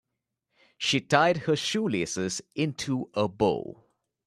[0.79, 3.83] She tied her shoelaces into a bow.